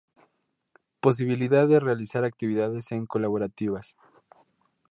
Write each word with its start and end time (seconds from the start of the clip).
Posibilidad 0.99 1.67
de 1.67 1.79
realizar 1.79 2.23
actividades 2.25 2.91
en 2.91 3.05
colaborativas. 3.05 3.95